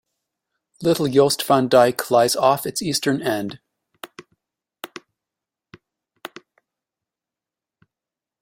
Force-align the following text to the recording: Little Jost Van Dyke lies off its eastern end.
Little 0.81 1.07
Jost 1.07 1.43
Van 1.43 1.67
Dyke 1.67 2.09
lies 2.09 2.35
off 2.35 2.65
its 2.65 2.81
eastern 2.81 3.21
end. 3.21 3.59